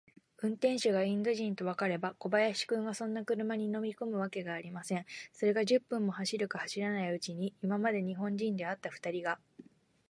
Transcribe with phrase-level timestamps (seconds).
[0.39, 5.05] 運転手がインド人とわかれば、小林君がそんな車に乗りこむわけがありません。
[5.31, 9.39] それが、十分も走るか走らないうちに、今まで日本人であったふたりが、